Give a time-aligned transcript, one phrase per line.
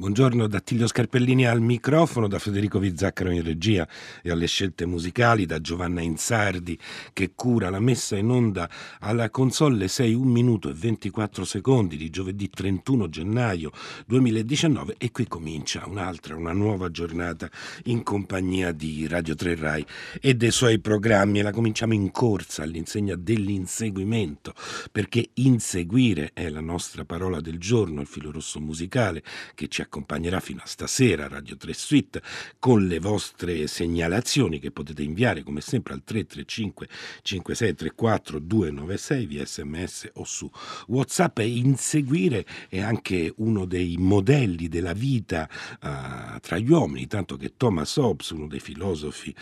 [0.00, 3.86] Buongiorno da Tiglio Scarpellini al microfono, da Federico Vizzaccaro in regia
[4.22, 6.78] e alle scelte musicali, da Giovanna Insardi
[7.12, 8.66] che cura la messa in onda
[9.00, 13.72] alla console 6 1 minuto e 24 secondi di giovedì 31 gennaio
[14.06, 17.50] 2019 e qui comincia un'altra, una nuova giornata
[17.84, 19.84] in compagnia di Radio 3 Rai
[20.18, 21.40] e dei suoi programmi.
[21.40, 24.54] E la cominciamo in corsa all'insegna dell'inseguimento
[24.90, 29.22] perché inseguire è la nostra parola del giorno, il filo rosso musicale
[29.54, 32.22] che ci accompagnerà fino a stasera Radio 3 Suite
[32.60, 36.88] con le vostre segnalazioni che potete inviare come sempre al 335
[37.22, 40.48] 5634 296 via sms o su
[40.86, 47.36] whatsapp e inseguire è anche uno dei modelli della vita uh, tra gli uomini tanto
[47.36, 49.34] che Thomas Hobbes uno dei filosofi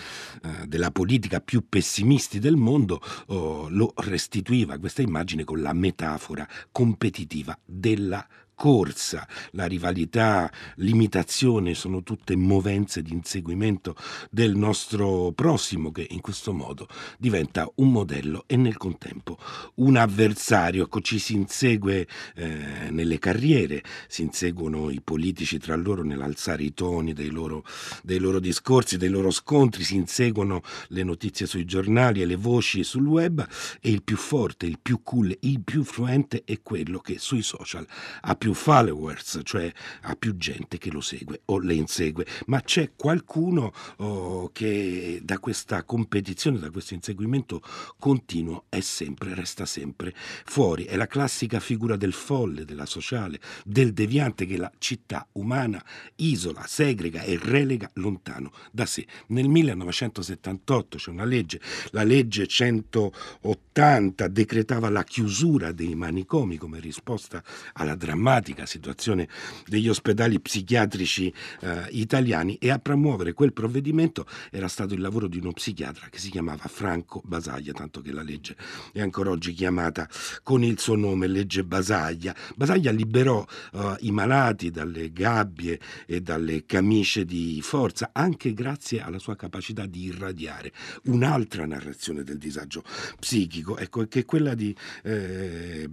[0.44, 6.48] uh, della politica più pessimisti del mondo uh, lo restituiva questa immagine con la metafora
[6.72, 8.26] competitiva della
[8.58, 13.94] corsa, la rivalità, l'imitazione sono tutte movenze di inseguimento
[14.32, 16.88] del nostro prossimo che in questo modo
[17.18, 19.38] diventa un modello e nel contempo
[19.76, 20.82] un avversario.
[20.82, 26.74] Ecco, ci si insegue eh, nelle carriere, si inseguono i politici tra loro nell'alzare i
[26.74, 27.62] toni dei loro,
[28.02, 32.82] dei loro discorsi, dei loro scontri, si inseguono le notizie sui giornali e le voci
[32.82, 33.46] sul web
[33.80, 37.86] e il più forte, il più cool, il più fluente è quello che sui social
[38.22, 39.70] ha più più followers, cioè
[40.02, 45.38] ha più gente che lo segue o le insegue, ma c'è qualcuno oh, che da
[45.38, 47.60] questa competizione, da questo inseguimento
[47.98, 50.84] continuo è sempre, resta sempre fuori.
[50.84, 55.84] È la classica figura del folle, della sociale, del deviante che la città umana
[56.16, 59.06] isola, segrega e relega lontano da sé.
[59.26, 61.60] Nel 1978 c'è una legge,
[61.90, 67.42] la legge 180 decretava la chiusura dei manicomi come risposta
[67.74, 69.28] alla drammatica drammatica situazione
[69.66, 75.38] degli ospedali psichiatrici eh, italiani e a promuovere quel provvedimento era stato il lavoro di
[75.38, 78.56] uno psichiatra che si chiamava Franco Basaglia, tanto che la legge
[78.92, 80.08] è ancora oggi chiamata
[80.42, 82.34] con il suo nome, legge Basaglia.
[82.54, 89.18] Basaglia liberò eh, i malati dalle gabbie e dalle camicie di forza, anche grazie alla
[89.18, 90.72] sua capacità di irradiare
[91.04, 92.84] un'altra narrazione del disagio
[93.18, 95.88] psichico, ecco, che quella di eh,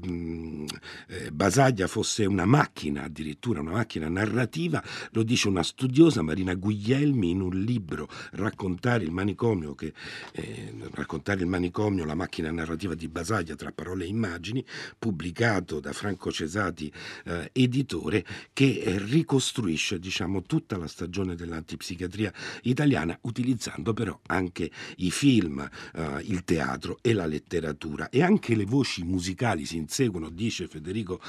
[1.07, 6.53] eh, Basaglia fosse un una macchina, addirittura una macchina narrativa, lo dice una studiosa Marina
[6.53, 9.93] Guglielmi in un libro Raccontare il manicomio, che,
[10.33, 14.63] eh, Raccontare il manicomio, la macchina narrativa di Basaglia tra parole e immagini,
[14.99, 16.91] pubblicato da Franco Cesati,
[17.23, 25.67] eh, editore, che ricostruisce diciamo, tutta la stagione dell'antipsichiatria italiana, utilizzando però anche i film,
[25.93, 28.09] eh, il teatro e la letteratura.
[28.09, 31.21] E anche le voci musicali si inseguono, dice Federico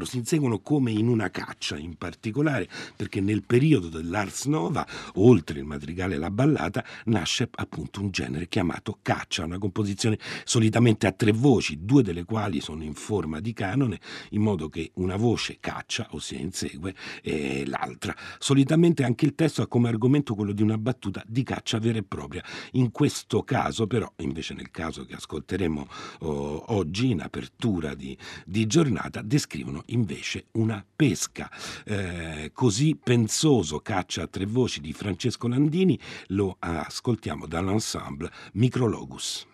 [0.00, 5.58] Vizzaccaro, si inseguono come in una caccia, in particolare perché nel periodo dell'Ars Nova, oltre
[5.58, 11.12] il madrigale e la ballata, nasce appunto un genere chiamato caccia, una composizione solitamente a
[11.12, 14.00] tre voci, due delle quali sono in forma di canone,
[14.30, 18.14] in modo che una voce caccia, ossia insegue, e l'altra.
[18.38, 22.02] Solitamente anche il testo ha come argomento quello di una battuta di caccia vera e
[22.02, 22.42] propria.
[22.72, 25.86] In questo caso, però, invece nel caso che ascolteremo
[26.20, 31.50] oh, oggi in apertura di, di giornata, descrivono invece una pesca.
[31.84, 39.46] Eh, così pensoso caccia a tre voci di Francesco Landini, lo ascoltiamo dall'ensemble Micrologus.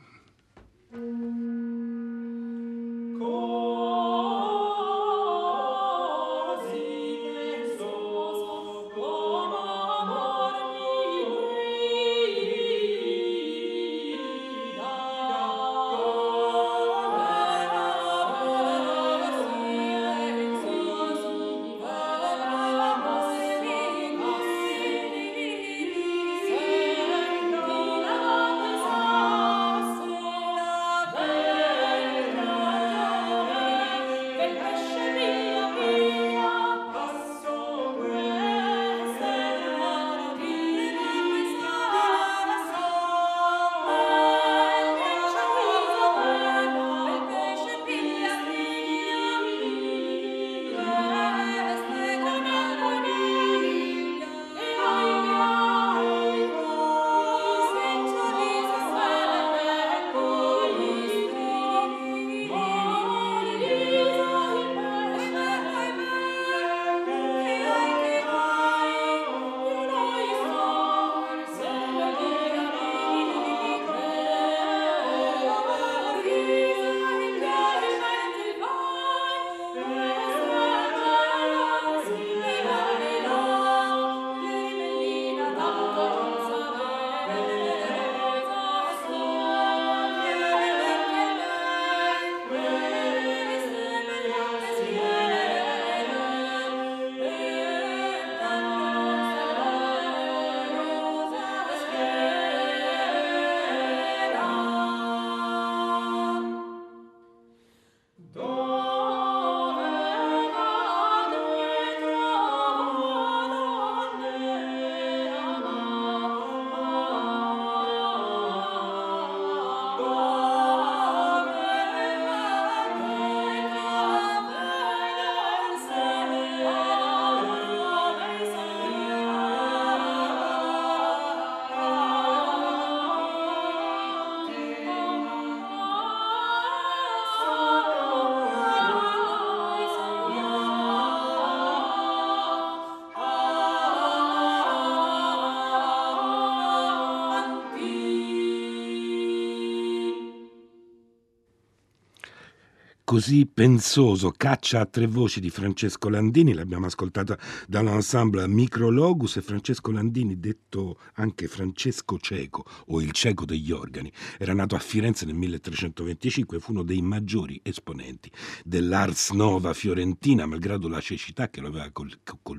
[153.06, 157.38] Così pensoso, Caccia a tre voci di Francesco Landini, l'abbiamo ascoltata
[157.68, 164.54] dall'ensemble Micrologus e Francesco Landini, detto anche Francesco Ceco o il Ceco degli organi, era
[164.54, 168.28] nato a Firenze nel 1325 e fu uno dei maggiori esponenti
[168.64, 171.88] dell'Ars Nova fiorentina, malgrado la cecità che lo aveva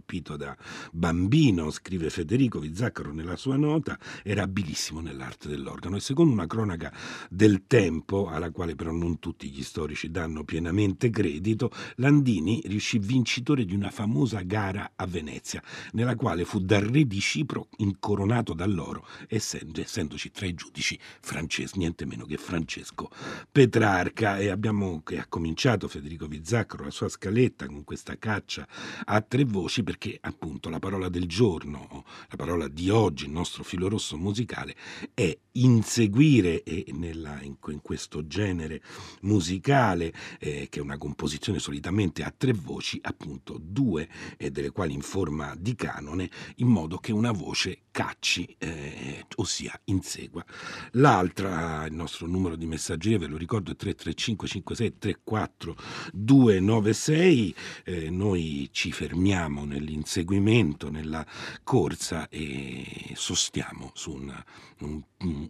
[0.08, 0.56] colpito da
[0.94, 6.94] bambino, scrive Federico Vizzaccaro nella sua nota, era abilissimo nell'arte dell'organo e secondo una cronaca
[7.30, 13.66] del tempo, alla quale però non tutti gli storici danno pienamente credito, Landini riuscì vincitore
[13.66, 15.62] di una famosa gara a Venezia,
[15.92, 20.98] nella quale fu dal re di Cipro incoronato da loro, essendo, essendoci tra i giudici
[21.20, 23.10] Francesco, niente meno che Francesco
[23.52, 24.38] Petrarca.
[24.38, 28.66] E abbiamo che ha cominciato Federico Vizzaccaro la sua scaletta con questa caccia
[29.06, 33.64] a tre voci, perché appunto la parola del giorno, la parola di oggi, il nostro
[33.64, 34.76] filo rosso musicale,
[35.16, 38.82] è inseguire e nella, in, in questo genere
[39.22, 44.08] musicale eh, che è una composizione solitamente a tre voci, appunto due
[44.38, 49.80] eh, delle quali in forma di canone, in modo che una voce cacci, eh, ossia
[49.86, 50.46] insegua.
[50.92, 55.76] L'altra, il nostro numero di messaggeria, ve lo ricordo, è 335 56 34
[56.14, 57.56] 296.
[57.84, 61.26] Eh, noi ci fermiamo nell'inseguimento, nella
[61.64, 64.44] corsa e sostiamo su una,
[64.80, 65.02] un,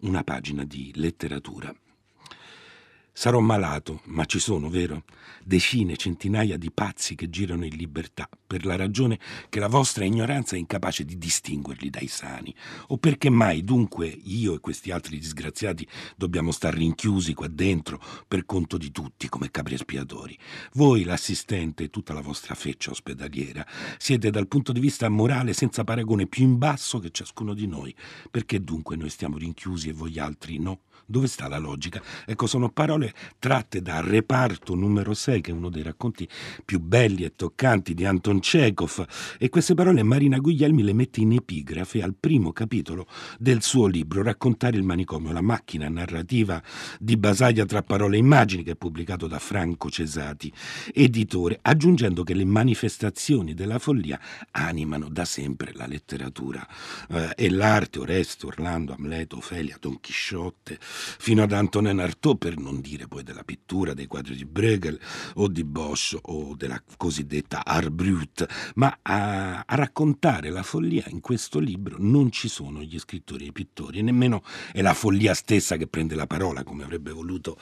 [0.01, 1.73] una pagina di letteratura.
[3.19, 5.03] Sarò malato, ma ci sono, vero?
[5.43, 9.17] Decine, centinaia di pazzi che girano in libertà, per la ragione
[9.49, 12.53] che la vostra ignoranza è incapace di distinguerli dai sani.
[12.89, 18.45] O perché mai, dunque, io e questi altri disgraziati dobbiamo star rinchiusi qua dentro per
[18.45, 20.37] conto di tutti, come capri espiatori?
[20.73, 23.65] Voi, l'assistente e tutta la vostra feccia ospedaliera,
[23.97, 27.95] siete dal punto di vista morale senza paragone più in basso che ciascuno di noi.
[28.29, 30.81] Perché dunque noi stiamo rinchiusi e voi altri no?
[31.09, 32.01] Dove sta la logica?
[32.25, 36.27] Ecco, sono parole tratte da Reparto numero 6, che è uno dei racconti
[36.65, 39.05] più belli e toccanti di Anton Chekhov,
[39.39, 43.07] e queste parole Marina Guglielmi le mette in epigrafe al primo capitolo
[43.39, 46.61] del suo libro Raccontare il manicomio, la macchina narrativa
[46.99, 50.51] di Basaglia tra parole e immagini, che è pubblicato da Franco Cesati,
[50.93, 54.19] editore, aggiungendo che le manifestazioni della follia
[54.51, 56.67] animano da sempre la letteratura
[57.11, 60.77] eh, e l'arte, Oreste, Orlando, Amleto, Ofelia, Don Chisciotte,
[61.19, 64.99] fino ad Antonin Artaud, per non dire poi della pittura, dei quadri di Bruegel
[65.35, 71.19] o di Bosch o della cosiddetta Art Brut, ma a, a raccontare la follia in
[71.19, 75.77] questo libro non ci sono gli scrittori e i pittori, nemmeno è la follia stessa
[75.77, 77.57] che prende la parola, come avrebbe voluto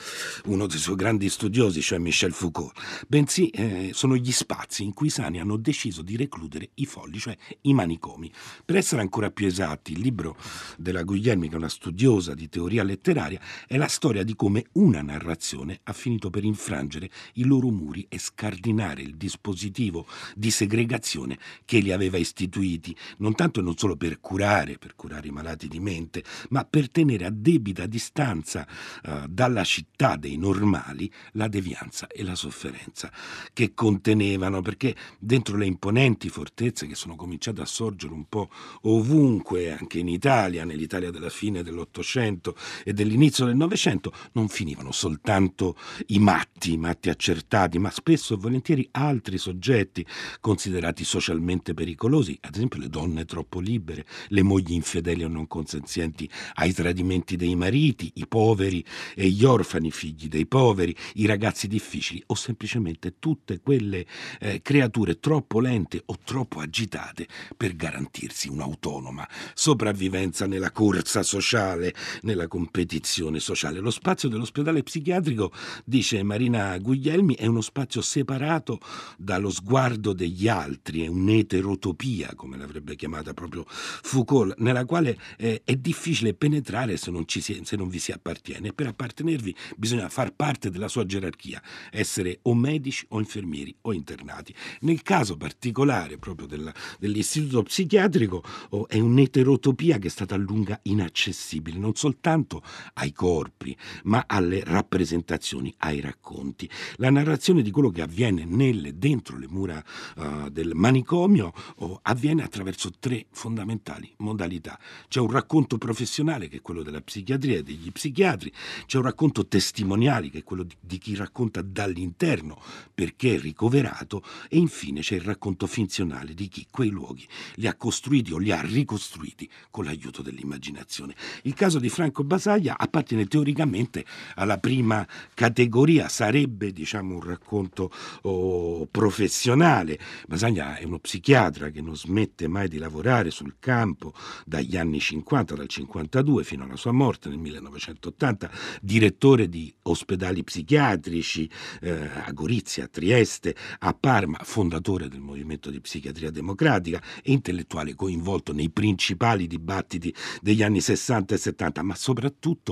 [0.46, 5.08] uno dei suoi grandi studiosi, cioè Michel Foucault, bensì eh, sono gli spazi in cui
[5.08, 8.32] i sani hanno deciso di recludere i folli, cioè i manicomi.
[8.63, 10.38] Per essere ancora più esatti, il libro
[10.77, 14.65] della Guglielmi, che è una studiosa di teoria letteraria, letteraria è la storia di come
[14.74, 20.05] una narrazione ha finito per infrangere i loro muri e scardinare il dispositivo
[20.36, 25.27] di segregazione che li aveva istituiti, non tanto e non solo per curare, per curare
[25.27, 28.67] i malati di mente, ma per tenere a debita distanza
[29.03, 33.12] uh, dalla città dei normali la devianza e la sofferenza
[33.53, 38.50] che contenevano, perché dentro le imponenti fortezze che sono cominciate a sorgere un po'
[38.82, 44.91] ovunque, anche in Italia, nell'Italia della fine dell'Ottocento e dell'inizio all'inizio del Novecento non finivano
[44.91, 45.75] soltanto
[46.07, 50.05] i matti, i matti accertati, ma spesso e volentieri altri soggetti
[50.41, 56.29] considerati socialmente pericolosi, ad esempio le donne troppo libere, le mogli infedeli o non consenzienti
[56.55, 58.84] ai tradimenti dei mariti, i poveri
[59.15, 64.05] e gli orfani figli dei poveri, i ragazzi difficili o semplicemente tutte quelle
[64.39, 72.48] eh, creature troppo lente o troppo agitate per garantirsi un'autonoma sopravvivenza nella corsa sociale, nella
[72.48, 73.79] competizione condizione sociale.
[73.79, 75.51] Lo spazio dell'ospedale psichiatrico,
[75.85, 78.79] dice Marina Guglielmi, è uno spazio separato
[79.17, 85.75] dallo sguardo degli altri, è un'eterotopia, come l'avrebbe chiamata proprio Foucault, nella quale eh, è
[85.75, 88.74] difficile penetrare se non, si, se non vi si appartiene.
[88.74, 94.53] Per appartenervi bisogna far parte della sua gerarchia, essere o medici o infermieri o internati.
[94.81, 100.79] Nel caso particolare proprio della, dell'istituto psichiatrico oh, è un'eterotopia che è stata a lunga
[100.83, 102.63] inaccessibile, non soltanto
[102.97, 106.69] ai corpi, ma alle rappresentazioni, ai racconti.
[106.97, 109.83] La narrazione di quello che avviene nelle, dentro le mura
[110.15, 114.79] uh, del manicomio oh, avviene attraverso tre fondamentali modalità.
[115.07, 118.51] C'è un racconto professionale che è quello della psichiatria e degli psichiatri,
[118.85, 122.61] c'è un racconto testimoniale che è quello di, di chi racconta dall'interno
[122.93, 127.75] perché è ricoverato e infine c'è il racconto finzionale di chi quei luoghi li ha
[127.75, 131.15] costruiti o li ha ricostruiti con l'aiuto dell'immaginazione.
[131.43, 134.05] Il caso di Franco Basaglia appartiene teoricamente
[134.36, 137.91] alla prima categoria, sarebbe diciamo un racconto
[138.24, 140.00] oh, professionale.
[140.27, 144.13] Basaglia è uno psichiatra che non smette mai di lavorare sul campo
[144.46, 148.50] dagli anni 50, dal 52 fino alla sua morte nel 1980,
[148.82, 151.50] direttore di ospedali psichiatrici
[151.82, 157.96] eh, a Gorizia, a Trieste, a Parma, fondatore del movimento di psichiatria democratica e intellettuale
[157.96, 162.64] coinvolto nei principali dibattiti degli anni 60 e 70, ma soprattutto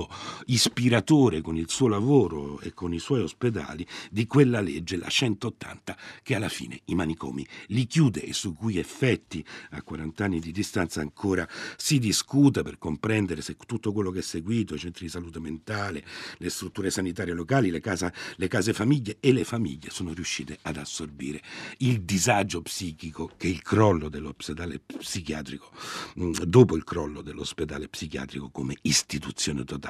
[0.46, 5.96] ispiratore con il suo lavoro e con i suoi ospedali di quella legge, la 180,
[6.22, 10.52] che alla fine i manicomi li chiude e su cui effetti a 40 anni di
[10.52, 15.10] distanza ancora si discute per comprendere se tutto quello che è seguito, i centri di
[15.10, 16.04] salute mentale,
[16.38, 20.76] le strutture sanitarie locali, le, casa, le case famiglie e le famiglie sono riuscite ad
[20.76, 21.40] assorbire
[21.78, 25.70] il disagio psichico che il crollo dell'ospedale psichiatrico,
[26.18, 29.83] mm, dopo il crollo dell'ospedale psichiatrico come istituzione totale.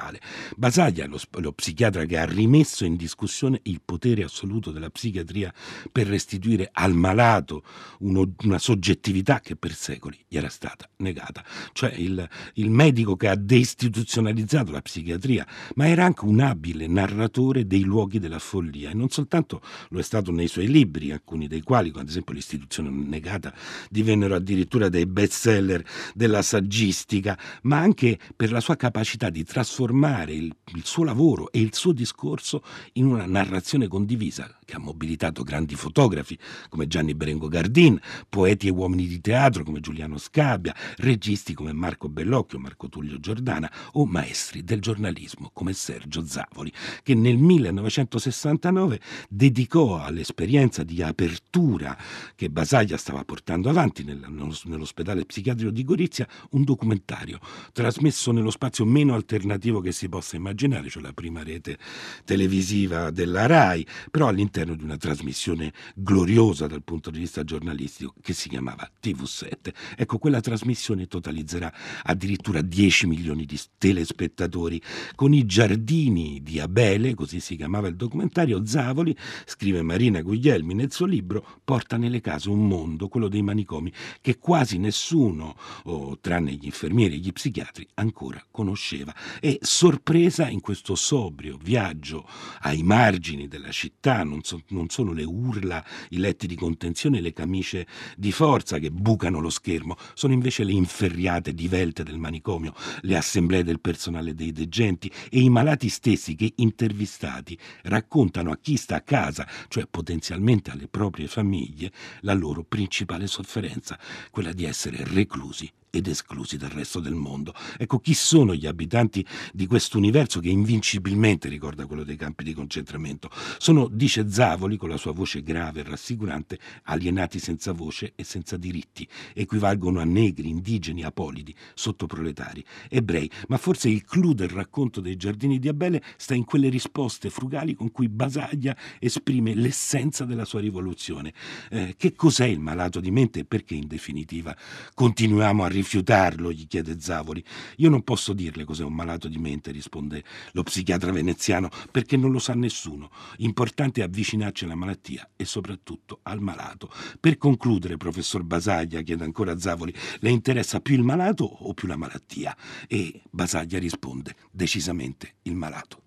[0.55, 5.53] Basaglia, lo, lo psichiatra che ha rimesso in discussione il potere assoluto della psichiatria
[5.91, 7.63] per restituire al malato
[7.99, 13.27] uno, una soggettività che per secoli gli era stata negata, cioè il, il medico che
[13.27, 18.89] ha deistituzionalizzato la psichiatria, ma era anche un abile narratore dei luoghi della follia.
[18.89, 22.89] E non soltanto lo è stato nei suoi libri, alcuni dei quali, ad esempio l'istituzione
[22.89, 23.53] negata,
[23.89, 25.83] divennero addirittura dei bestseller
[26.13, 29.84] della saggistica, ma anche per la sua capacità di trasformare
[30.33, 32.63] il, il suo lavoro e il suo discorso
[32.93, 38.71] in una narrazione condivisa che ha mobilitato grandi fotografi come Gianni Berengo Gardin, poeti e
[38.71, 44.63] uomini di teatro come Giuliano Scabbia, registi come Marco Bellocchio, Marco Tullio Giordana o maestri
[44.63, 51.95] del giornalismo come Sergio Zavoli, che nel 1969 dedicò all'esperienza di apertura
[52.35, 57.39] che Basaglia stava portando avanti nell'ospedale psichiatrico di Gorizia un documentario
[57.71, 61.77] trasmesso nello spazio meno alternativo che si possa immaginare, cioè la prima rete
[62.23, 68.33] televisiva della RAI, però all'interno di una trasmissione gloriosa dal punto di vista giornalistico che
[68.33, 69.73] si chiamava TV7.
[69.97, 74.81] Ecco, quella trasmissione totalizzerà addirittura 10 milioni di telespettatori
[75.15, 80.91] con i giardini di Abele, così si chiamava il documentario, Zavoli, scrive Marina Guglielmi nel
[80.91, 86.53] suo libro, porta nelle case un mondo, quello dei manicomi, che quasi nessuno, oh, tranne
[86.53, 89.13] gli infermieri e gli psichiatri, ancora conosceva.
[89.41, 92.27] E sorpresa in questo sobrio viaggio
[92.61, 97.33] ai margini della città, non, so, non sono le urla, i letti di contenzione le
[97.33, 103.17] camicie di forza che bucano lo schermo, sono invece le inferriate divelte del manicomio, le
[103.17, 108.95] assemblee del personale dei degenti e i malati stessi che intervistati raccontano a chi sta
[108.95, 113.99] a casa, cioè potenzialmente alle proprie famiglie, la loro principale sofferenza,
[114.29, 117.53] quella di essere reclusi ed esclusi dal resto del mondo.
[117.77, 122.53] Ecco, chi sono gli abitanti di questo universo che invincibilmente ricorda quello dei campi di
[122.53, 123.29] concentramento?
[123.57, 128.57] Sono, dice Zavoli con la sua voce grave e rassicurante, alienati senza voce e senza
[128.57, 135.15] diritti, equivalgono a negri, indigeni, apolidi, sottoproletari, ebrei, ma forse il clou del racconto dei
[135.15, 140.59] giardini di Abele sta in quelle risposte frugali con cui Basaglia esprime l'essenza della sua
[140.59, 141.33] rivoluzione.
[141.69, 144.55] Eh, che cos'è il malato di mente e perché in definitiva
[144.93, 147.43] continuiamo a rifiutare rifiutarlo, gli chiede Zavoli.
[147.77, 150.23] Io non posso dirle cos'è un malato di mente, risponde
[150.53, 153.11] lo psichiatra veneziano, perché non lo sa nessuno.
[153.37, 156.91] Importante è avvicinarci alla malattia e soprattutto al malato.
[157.19, 161.95] Per concludere, professor Basaglia, chiede ancora Zavoli, le interessa più il malato o più la
[161.95, 162.57] malattia?
[162.87, 166.04] E Basaglia risponde, decisamente il malato.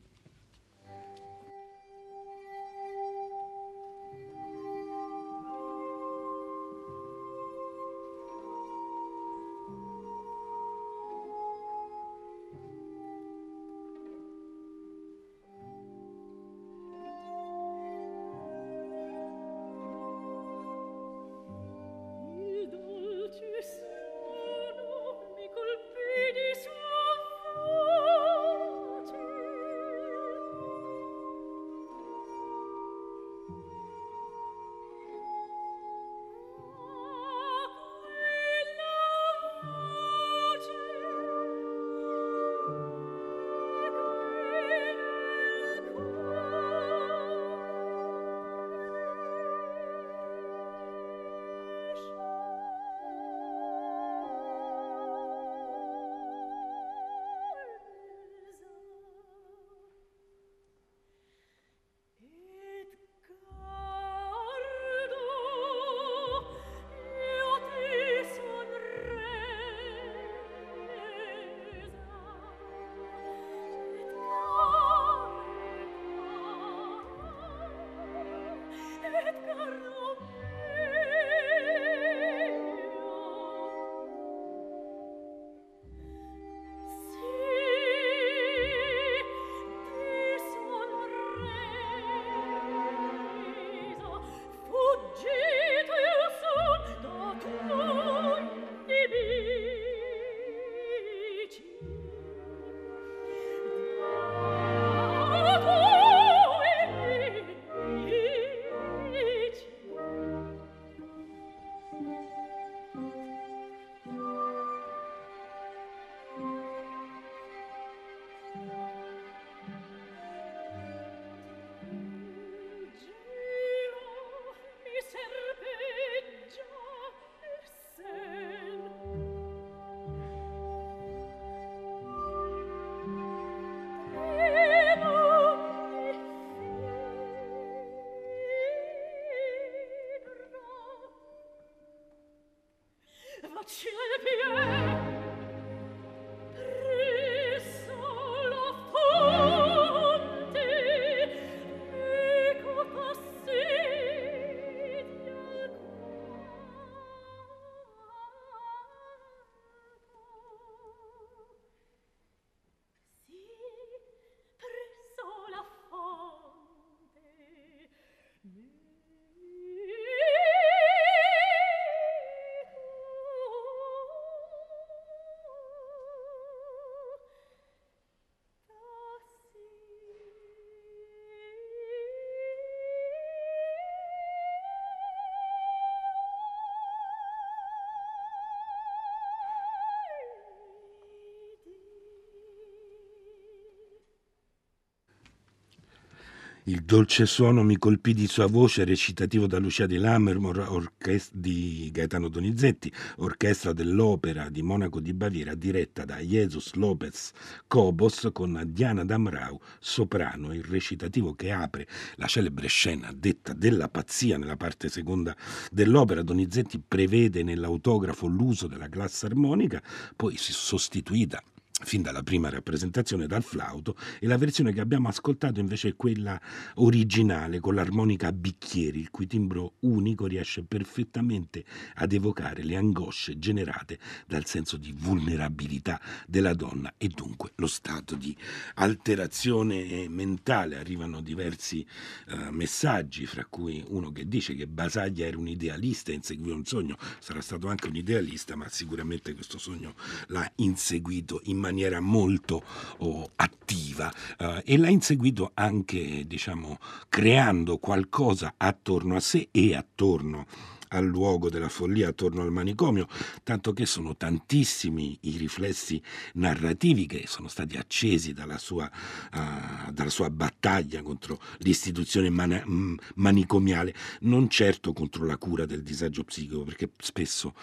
[196.69, 201.89] Il dolce suono mi colpì di sua voce, recitativo da Lucia di Lammermoor, orchest- di
[201.91, 207.31] Gaetano Donizetti, orchestra dell'opera di Monaco di Baviera, diretta da Jesus Lopez
[207.67, 214.37] Cobos con Diana Damrau, soprano, il recitativo che apre la celebre scena detta della pazzia
[214.37, 215.35] nella parte seconda
[215.71, 216.21] dell'opera.
[216.21, 219.83] Donizetti prevede nell'autografo l'uso della classe armonica,
[220.15, 221.43] poi sostituita
[221.85, 226.41] fin dalla prima rappresentazione dal flauto e la versione che abbiamo ascoltato invece è quella
[226.75, 231.65] originale con l'armonica a bicchieri, il cui timbro unico riesce perfettamente
[231.95, 238.17] ad evocare le angosce generate dal senso di vulnerabilità della donna e dunque lo stato
[238.17, 238.37] di
[238.75, 240.77] alterazione mentale.
[240.77, 241.87] Arrivano diversi
[242.29, 246.65] uh, messaggi, fra cui uno che dice che Basaglia era un idealista e inseguiva un
[246.65, 249.95] sogno, sarà stato anche un idealista, ma sicuramente questo sogno
[250.29, 252.63] l'ha inseguito in maniera maniera molto
[252.99, 256.79] oh, attiva eh, e l'ha inseguito anche, diciamo,
[257.09, 263.09] creando qualcosa attorno a sé e attorno a al luogo della follia attorno al manicomio,
[263.43, 266.01] tanto che sono tantissimi i riflessi
[266.35, 268.91] narrativi che sono stati accesi dalla sua,
[269.35, 275.83] uh, dalla sua battaglia contro l'istituzione man- mm, manicomiale, non certo contro la cura del
[275.83, 277.55] disagio psichico, perché spesso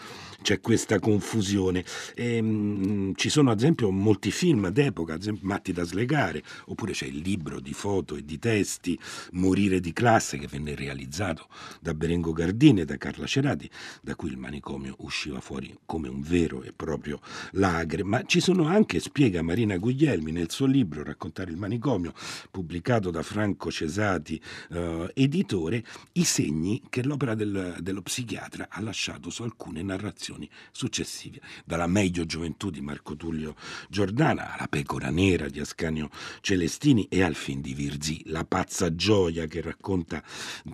[0.41, 1.83] c'è questa confusione.
[2.13, 7.05] E, um, ci sono ad esempio molti film d'epoca, esempio Matti da slegare, oppure c'è
[7.05, 8.97] il libro di foto e di testi
[9.31, 11.47] Morire di classe che venne realizzato
[11.81, 13.69] da Berengo Gardini e da Carlo Carla Cerati,
[14.01, 18.03] da cui il manicomio usciva fuori come un vero e proprio lagre.
[18.03, 22.13] Ma ci sono anche, spiega Marina Guglielmi nel suo libro Raccontare il manicomio,
[22.51, 29.29] pubblicato da Franco Cesati, eh, editore, i segni che l'opera del, dello psichiatra ha lasciato
[29.29, 33.55] su alcune narrazioni successive, dalla meglio gioventù di Marco Tullio
[33.87, 36.09] Giordana alla pecora nera di Ascanio
[36.41, 40.21] Celestini e al fin di Virzi, la pazza gioia che racconta,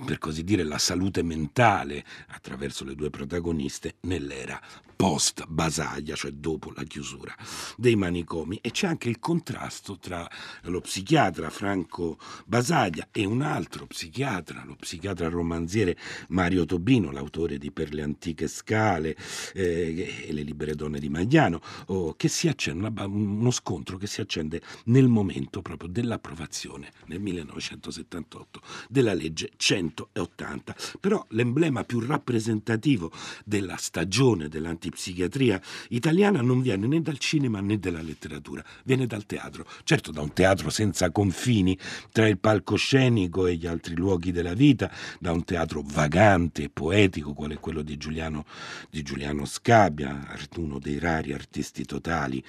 [0.06, 4.60] per così dire, la salute mentale attraverso le due protagoniste nell'era
[5.02, 7.36] post Basaglia, cioè dopo la chiusura
[7.76, 8.60] dei manicomi.
[8.62, 10.30] E c'è anche il contrasto tra
[10.66, 17.72] lo psichiatra Franco Basaglia e un altro psichiatra, lo psichiatra romanziere Mario Tobino, l'autore di
[17.72, 19.18] Per le antiche scale
[19.56, 24.22] eh, e le libere donne di Magliano, oh, che si accende, uno scontro che si
[24.22, 30.76] accende nel momento proprio dell'approvazione nel 1978 della legge 180.
[31.00, 33.12] Però l'emblema più rappresentativo
[33.44, 39.26] della stagione dell'antipatia psichiatria italiana non viene né dal cinema né dalla letteratura, viene dal
[39.26, 39.66] teatro.
[39.84, 41.78] Certo da un teatro senza confini
[42.12, 47.34] tra il palcoscenico e gli altri luoghi della vita, da un teatro vagante e poetico
[47.34, 48.46] quale quello di Giuliano,
[48.90, 50.28] di Giuliano Scabbia,
[50.58, 52.44] uno dei rari artisti totali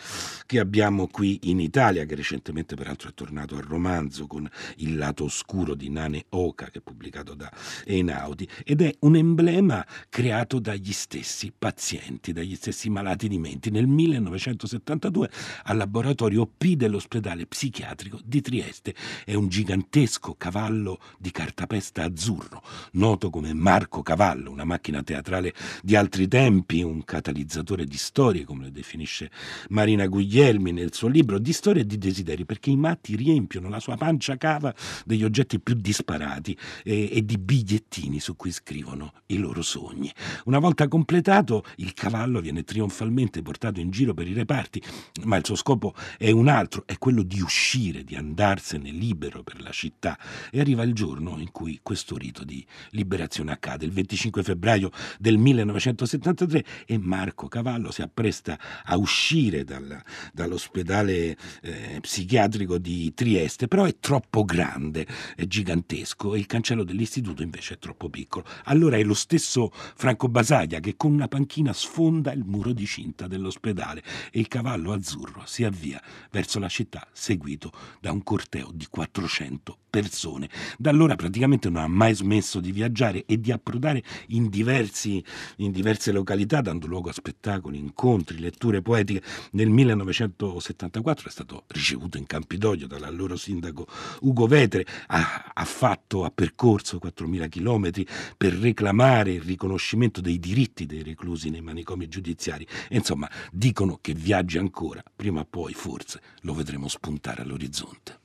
[0.46, 5.24] che abbiamo qui in Italia, che recentemente peraltro è tornato al romanzo con Il lato
[5.24, 7.50] oscuro di Nane Oca, che è pubblicato da
[7.86, 13.86] Einaudi, ed è un emblema creato dagli stessi pazienti dagli stessi malati di mente nel
[13.86, 15.30] 1972
[15.64, 18.94] al laboratorio P dell'ospedale psichiatrico di Trieste.
[19.24, 25.96] È un gigantesco cavallo di cartapesta azzurro, noto come Marco Cavallo, una macchina teatrale di
[25.96, 29.30] altri tempi, un catalizzatore di storie, come lo definisce
[29.68, 33.80] Marina Guglielmi nel suo libro, di storie e di desideri, perché i matti riempiono la
[33.80, 39.38] sua pancia cava degli oggetti più disparati e, e di bigliettini su cui scrivono i
[39.38, 40.12] loro sogni.
[40.44, 44.80] Una volta completato, il cavallo cavallo viene trionfalmente portato in giro per i reparti,
[45.24, 49.60] ma il suo scopo è un altro, è quello di uscire, di andarsene libero per
[49.60, 50.18] la città.
[50.50, 55.36] E arriva il giorno in cui questo rito di liberazione accade, il 25 febbraio del
[55.38, 60.00] 1973, e Marco Cavallo si appresta a uscire dal,
[60.32, 67.42] dall'ospedale eh, psichiatrico di Trieste, però è troppo grande, è gigantesco, e il cancello dell'istituto
[67.42, 68.44] invece è troppo piccolo.
[68.64, 72.84] Allora è lo stesso Franco Basaglia che con una panchina sfonda sfonda il muro di
[72.84, 78.70] cinta dell'ospedale e il cavallo azzurro si avvia verso la città seguito da un corteo
[78.74, 80.48] di 400 persone.
[80.78, 85.22] Da allora praticamente non ha mai smesso di viaggiare e di approdare in, diversi,
[85.56, 89.22] in diverse località, dando luogo a spettacoli, incontri, letture poetiche.
[89.52, 93.86] Nel 1974 è stato ricevuto in Campidoglio dall'allora sindaco
[94.20, 100.86] Ugo Vetere, ha, ha fatto, ha percorso 4.000 chilometri per reclamare il riconoscimento dei diritti
[100.86, 102.66] dei reclusi nei manicomi giudiziari.
[102.88, 108.21] E insomma, dicono che viaggi ancora, prima o poi forse lo vedremo spuntare all'orizzonte.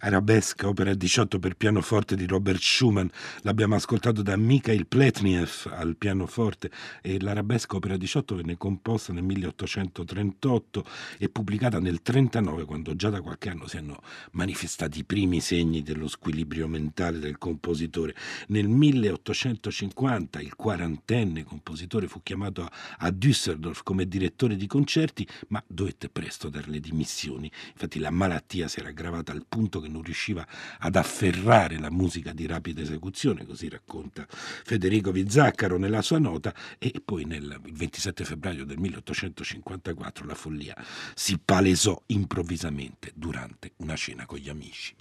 [0.00, 3.06] Arabesca, opera 18 per pianoforte di Robert Schumann,
[3.42, 6.70] l'abbiamo ascoltato da Mikhail Pletniev al pianoforte
[7.02, 10.84] e l'Arabesca, opera 18, venne composta nel 1838
[11.18, 14.00] e pubblicata nel 1939, quando già da qualche anno si hanno
[14.32, 18.14] manifestati i primi segni dello squilibrio mentale del compositore.
[18.48, 22.66] Nel 1850 il quarantenne compositore fu chiamato
[22.98, 27.50] a Düsseldorf come direttore di concerti, ma dovette presto dare le dimissioni.
[27.72, 30.46] Infatti la malattia si era aggravata al punto che non riusciva
[30.78, 37.02] ad afferrare la musica di rapida esecuzione, così racconta Federico Vizzaccaro nella sua nota, e
[37.04, 40.76] poi nel, il 27 febbraio del 1854 la follia
[41.14, 44.94] si palesò improvvisamente durante una cena con gli amici.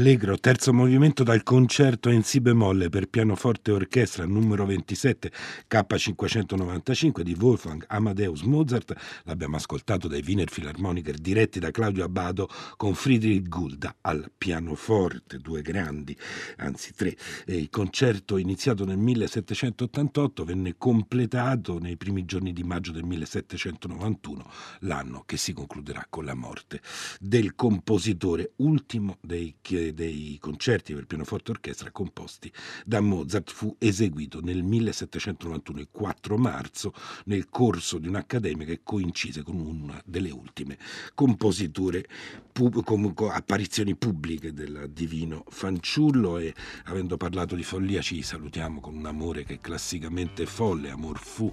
[0.00, 5.30] Allegro, terzo movimento dal concerto in Si bemolle per pianoforte e orchestra numero 27
[5.68, 8.94] K595 di Wolfgang Amadeus Mozart.
[9.24, 12.48] L'abbiamo ascoltato dai Wiener Philharmoniker diretti da Claudio Abbado
[12.78, 16.16] con Friedrich Gulda al pianoforte, due grandi,
[16.56, 17.14] anzi tre.
[17.48, 25.24] il concerto iniziato nel 1788 venne completato nei primi giorni di maggio del 1791, l'anno
[25.26, 26.80] che si concluderà con la morte
[27.20, 29.56] del compositore ultimo dei
[29.92, 32.50] dei concerti per pianoforte e orchestra composti
[32.84, 33.50] da Mozart.
[33.50, 36.92] Fu eseguito nel 1791, il 4 marzo,
[37.24, 40.78] nel corso di un'accademia che coincise con una delle ultime
[41.14, 42.06] compositure,
[42.52, 46.38] pub- comunque apparizioni pubbliche del divino fanciullo.
[46.38, 51.18] E avendo parlato di follia ci salutiamo con un amore che classicamente è folle, amor
[51.18, 51.52] fu,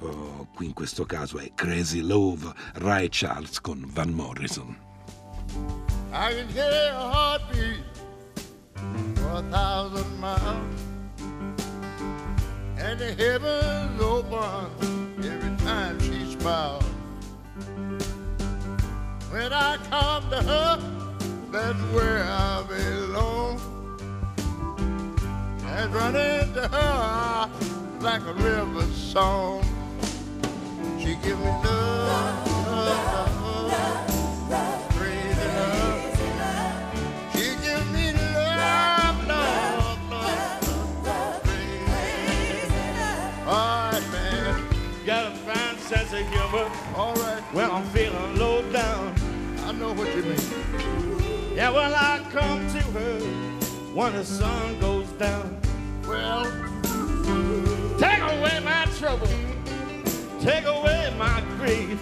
[0.00, 5.85] uh, qui in questo caso è Crazy Love, Ray Charles con Van Morrison.
[6.12, 7.80] I can hear a heartbeat
[9.16, 10.80] for a thousand miles,
[12.78, 16.84] and the heavens open every time she smiles.
[19.30, 20.78] When I come to her,
[21.52, 23.60] that's where I belong.
[25.66, 27.50] And run into her
[28.00, 29.62] like a river song.
[30.98, 33.25] She give me love, love, love,
[49.96, 51.56] what you mean.
[51.56, 53.18] Yeah, well, I come to her
[53.94, 55.58] when the sun goes down.
[56.06, 56.44] Well,
[57.98, 59.28] take away my trouble,
[60.40, 61.98] take away my grief,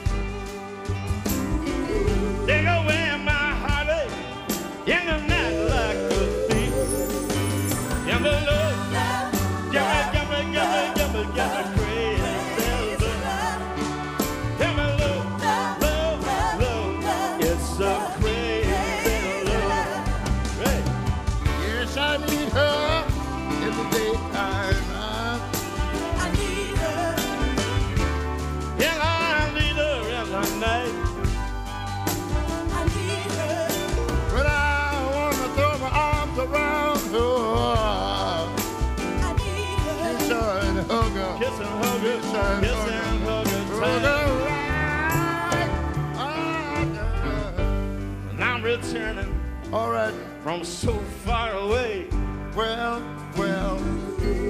[49.75, 50.14] All right.
[50.45, 52.07] From so far away.
[52.55, 53.03] Well,
[53.37, 53.77] well.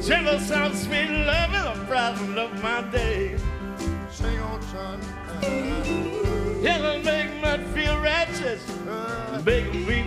[0.02, 3.38] Gentle sound, sweet love, and the problem of my day.
[4.10, 5.00] Sing on, son.
[6.62, 8.68] It'll make me feel righteous.
[8.86, 10.04] Uh, make me